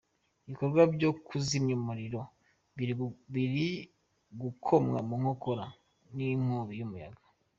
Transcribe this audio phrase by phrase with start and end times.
[0.47, 2.21] Ibikorwa byo kuzimya umuriro
[3.33, 3.69] biri
[4.41, 5.65] gukomwa mu nkokora
[6.15, 7.23] n'inkubi y'umuyaga.